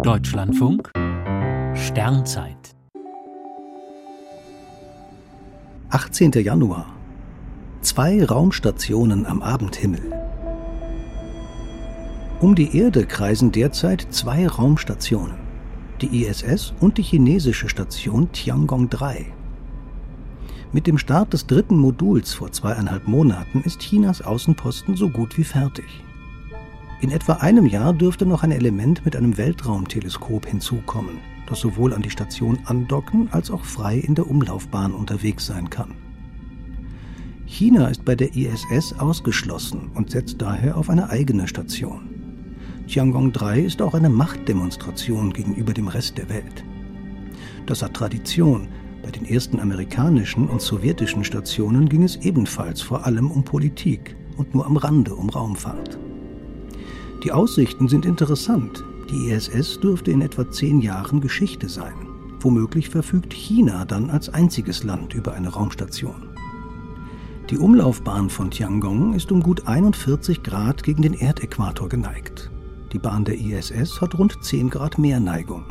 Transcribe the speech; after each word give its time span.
Deutschlandfunk 0.00 0.90
Sternzeit 1.74 2.74
18. 5.90 6.32
Januar. 6.32 6.86
Zwei 7.82 8.24
Raumstationen 8.24 9.26
am 9.26 9.42
Abendhimmel. 9.42 10.00
Um 12.40 12.54
die 12.54 12.76
Erde 12.76 13.06
kreisen 13.06 13.52
derzeit 13.52 14.06
zwei 14.10 14.48
Raumstationen, 14.48 15.36
die 16.00 16.24
ISS 16.24 16.72
und 16.80 16.98
die 16.98 17.02
chinesische 17.02 17.68
Station 17.68 18.32
Tiangong 18.32 18.88
3. 18.88 19.26
Mit 20.72 20.86
dem 20.88 20.98
Start 20.98 21.32
des 21.34 21.46
dritten 21.46 21.76
Moduls 21.76 22.32
vor 22.32 22.50
zweieinhalb 22.50 23.06
Monaten 23.06 23.60
ist 23.60 23.80
Chinas 23.80 24.22
Außenposten 24.22 24.96
so 24.96 25.10
gut 25.10 25.38
wie 25.38 25.44
fertig. 25.44 26.02
In 27.02 27.10
etwa 27.10 27.32
einem 27.32 27.66
Jahr 27.66 27.92
dürfte 27.92 28.24
noch 28.24 28.44
ein 28.44 28.52
Element 28.52 29.04
mit 29.04 29.16
einem 29.16 29.36
Weltraumteleskop 29.36 30.46
hinzukommen, 30.46 31.18
das 31.48 31.58
sowohl 31.58 31.94
an 31.94 32.02
die 32.02 32.10
Station 32.10 32.60
andocken 32.64 33.28
als 33.32 33.50
auch 33.50 33.64
frei 33.64 33.98
in 33.98 34.14
der 34.14 34.30
Umlaufbahn 34.30 34.94
unterwegs 34.94 35.46
sein 35.46 35.68
kann. 35.68 35.96
China 37.44 37.88
ist 37.88 38.04
bei 38.04 38.14
der 38.14 38.36
ISS 38.36 38.92
ausgeschlossen 39.00 39.90
und 39.94 40.12
setzt 40.12 40.40
daher 40.40 40.76
auf 40.76 40.88
eine 40.88 41.10
eigene 41.10 41.48
Station. 41.48 42.08
Tiangong 42.86 43.32
3 43.32 43.62
ist 43.62 43.82
auch 43.82 43.94
eine 43.94 44.08
Machtdemonstration 44.08 45.32
gegenüber 45.32 45.74
dem 45.74 45.88
Rest 45.88 46.18
der 46.18 46.28
Welt. 46.28 46.64
Das 47.66 47.82
hat 47.82 47.94
Tradition, 47.94 48.68
bei 49.02 49.10
den 49.10 49.24
ersten 49.24 49.58
amerikanischen 49.58 50.46
und 50.48 50.62
sowjetischen 50.62 51.24
Stationen 51.24 51.88
ging 51.88 52.04
es 52.04 52.14
ebenfalls 52.18 52.80
vor 52.80 53.04
allem 53.06 53.28
um 53.28 53.42
Politik 53.42 54.14
und 54.36 54.54
nur 54.54 54.64
am 54.66 54.76
Rande 54.76 55.16
um 55.16 55.30
Raumfahrt. 55.30 55.98
Die 57.22 57.30
Aussichten 57.30 57.86
sind 57.86 58.04
interessant. 58.04 58.84
Die 59.08 59.28
ISS 59.30 59.78
dürfte 59.78 60.10
in 60.10 60.22
etwa 60.22 60.50
zehn 60.50 60.80
Jahren 60.80 61.20
Geschichte 61.20 61.68
sein. 61.68 61.94
Womöglich 62.40 62.88
verfügt 62.88 63.32
China 63.32 63.84
dann 63.84 64.10
als 64.10 64.28
einziges 64.28 64.82
Land 64.82 65.14
über 65.14 65.32
eine 65.32 65.50
Raumstation. 65.50 66.30
Die 67.48 67.58
Umlaufbahn 67.58 68.28
von 68.28 68.50
Tiangong 68.50 69.14
ist 69.14 69.30
um 69.30 69.40
gut 69.40 69.68
41 69.68 70.42
Grad 70.42 70.82
gegen 70.82 71.02
den 71.02 71.14
Erdäquator 71.14 71.88
geneigt. 71.88 72.50
Die 72.92 72.98
Bahn 72.98 73.24
der 73.24 73.38
ISS 73.38 74.00
hat 74.00 74.18
rund 74.18 74.42
10 74.42 74.70
Grad 74.70 74.98
mehr 74.98 75.20
Neigung. 75.20 75.64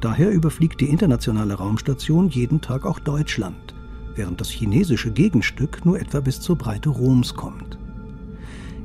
Daher 0.00 0.32
überfliegt 0.32 0.80
die 0.80 0.88
internationale 0.88 1.54
Raumstation 1.54 2.28
jeden 2.30 2.60
Tag 2.60 2.84
auch 2.84 2.98
Deutschland, 2.98 3.74
während 4.16 4.40
das 4.40 4.48
chinesische 4.48 5.12
Gegenstück 5.12 5.84
nur 5.84 6.00
etwa 6.00 6.20
bis 6.20 6.40
zur 6.40 6.56
Breite 6.56 6.88
Roms 6.88 7.34
kommt. 7.34 7.79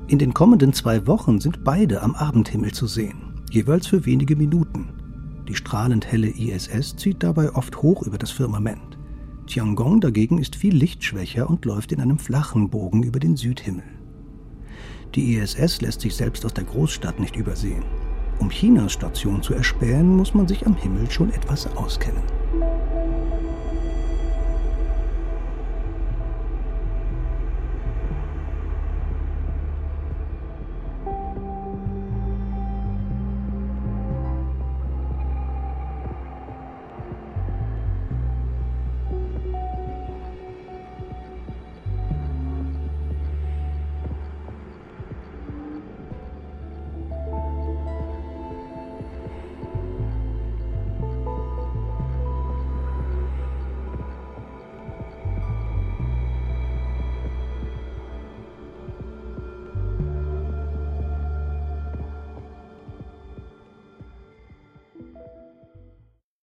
In 0.07 0.19
den 0.19 0.35
kommenden 0.35 0.71
zwei 0.71 1.07
Wochen 1.07 1.39
sind 1.39 1.63
beide 1.63 2.03
am 2.03 2.13
Abendhimmel 2.13 2.71
zu 2.71 2.85
sehen, 2.85 3.41
jeweils 3.49 3.87
für 3.87 4.05
wenige 4.05 4.35
Minuten. 4.35 4.89
Die 5.47 5.55
strahlend 5.55 6.05
helle 6.05 6.27
ISS 6.27 6.95
zieht 6.95 7.23
dabei 7.23 7.51
oft 7.53 7.81
hoch 7.81 8.03
über 8.03 8.19
das 8.19 8.29
Firmament. 8.29 8.99
Tiangong 9.47 10.01
dagegen 10.01 10.37
ist 10.37 10.55
viel 10.55 10.75
lichtschwächer 10.75 11.49
und 11.49 11.65
läuft 11.65 11.91
in 11.91 12.01
einem 12.01 12.19
flachen 12.19 12.69
Bogen 12.69 13.01
über 13.01 13.19
den 13.19 13.35
Südhimmel. 13.35 13.83
Die 15.15 15.35
ISS 15.35 15.81
lässt 15.81 16.01
sich 16.01 16.15
selbst 16.15 16.45
aus 16.45 16.53
der 16.53 16.65
Großstadt 16.65 17.19
nicht 17.19 17.35
übersehen. 17.35 17.83
Um 18.37 18.49
Chinas 18.49 18.91
Station 18.91 19.41
zu 19.41 19.55
erspähen, 19.55 20.15
muss 20.15 20.35
man 20.35 20.47
sich 20.47 20.67
am 20.67 20.75
Himmel 20.75 21.09
schon 21.09 21.31
etwas 21.31 21.65
auskennen. 21.77 22.23